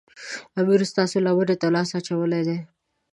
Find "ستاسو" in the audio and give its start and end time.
0.91-1.17